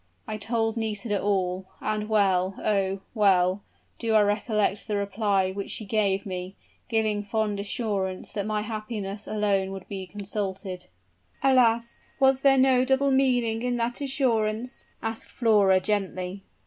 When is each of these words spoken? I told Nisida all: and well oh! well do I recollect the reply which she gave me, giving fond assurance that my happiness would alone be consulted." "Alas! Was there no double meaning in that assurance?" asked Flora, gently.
I 0.25 0.37
told 0.37 0.77
Nisida 0.77 1.21
all: 1.21 1.67
and 1.79 2.09
well 2.09 2.55
oh! 2.57 3.01
well 3.13 3.61
do 3.99 4.15
I 4.15 4.23
recollect 4.23 4.87
the 4.87 4.95
reply 4.97 5.51
which 5.51 5.69
she 5.69 5.85
gave 5.85 6.25
me, 6.25 6.55
giving 6.89 7.21
fond 7.23 7.59
assurance 7.59 8.31
that 8.31 8.47
my 8.47 8.61
happiness 8.63 9.27
would 9.27 9.35
alone 9.35 9.79
be 9.87 10.07
consulted." 10.07 10.87
"Alas! 11.43 11.99
Was 12.19 12.41
there 12.41 12.57
no 12.57 12.83
double 12.83 13.11
meaning 13.11 13.61
in 13.61 13.77
that 13.77 14.01
assurance?" 14.01 14.87
asked 15.03 15.29
Flora, 15.29 15.79
gently. 15.79 16.45